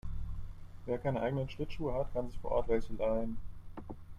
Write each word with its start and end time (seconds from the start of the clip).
Wer 0.87 0.97
keine 0.97 1.21
eigenen 1.21 1.47
Schlittschuhe 1.47 1.93
hat, 1.93 2.11
kann 2.11 2.27
sich 2.27 2.39
vor 2.39 2.49
Ort 2.53 2.69
welche 2.69 2.93
leihen. 2.93 3.37